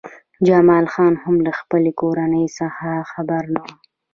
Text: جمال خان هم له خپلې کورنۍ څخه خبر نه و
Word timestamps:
جمال 0.47 0.85
خان 0.93 1.13
هم 1.23 1.35
له 1.45 1.51
خپلې 1.59 1.91
کورنۍ 1.99 2.45
څخه 2.59 2.87
خبر 3.11 3.43
نه 3.53 3.59
و 3.63 3.67